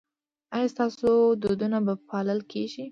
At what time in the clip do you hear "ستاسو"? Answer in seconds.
0.73-1.07